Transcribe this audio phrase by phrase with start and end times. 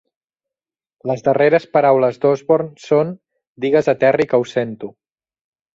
[1.11, 3.15] Les darreres paraules d'Osborn són,
[3.67, 4.95] Digues a Terry que ho sento.